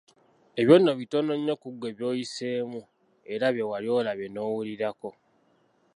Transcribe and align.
Ebyo 0.59 0.75
nno 0.77 0.91
bitono 0.99 1.31
nnyo 1.37 1.53
ku 1.61 1.67
ggwe 1.73 1.89
by'oyiseemu 1.97 2.81
era 3.33 3.47
bye 3.53 3.69
wali 3.71 3.87
olabye 3.97 4.27
n'okuwulirako. 4.29 5.09